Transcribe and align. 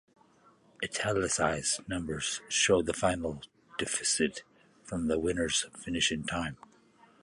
Italicized 0.83 1.87
numbers 1.87 2.41
show 2.49 2.81
the 2.81 2.91
final 2.91 3.43
deficit 3.77 4.41
from 4.83 5.09
the 5.09 5.19
winner's 5.19 5.67
finishing 5.77 6.23
time. 6.23 6.57